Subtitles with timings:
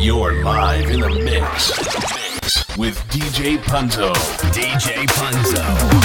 [0.00, 4.14] You're live in the mix, mix with DJ Punzo.
[4.50, 6.00] DJ Punzo.